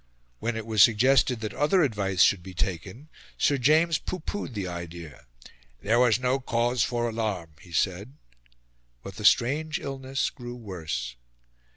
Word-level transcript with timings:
When 0.39 0.55
it 0.55 0.65
was 0.65 0.81
suggested 0.81 1.41
that 1.41 1.53
other 1.53 1.83
advice 1.83 2.23
should 2.23 2.41
be 2.41 2.55
taken, 2.55 3.07
Sir 3.37 3.59
James 3.59 3.99
pooh 3.99 4.19
poohed 4.19 4.55
the 4.55 4.67
idea: 4.67 5.27
"there 5.83 5.99
was 5.99 6.19
no 6.19 6.39
cause 6.39 6.81
for 6.81 7.07
alarm," 7.07 7.51
he 7.61 7.71
said. 7.71 8.15
But 9.03 9.17
the 9.17 9.25
strange 9.25 9.77
illness 9.79 10.31
grew 10.31 10.55
worse. 10.55 11.17